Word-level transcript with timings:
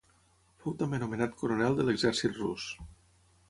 Fou 0.63 0.75
també 0.79 1.01
nomenat 1.03 1.37
coronel 1.43 1.79
de 1.81 1.87
l'exèrcit 1.91 2.43
rus. 2.43 2.69